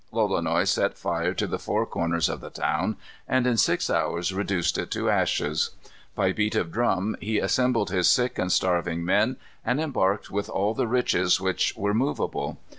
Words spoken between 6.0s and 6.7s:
By beat